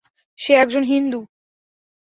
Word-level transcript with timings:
সে 0.39 0.51
একজন 0.53 0.83
হিন্দু। 0.83 1.19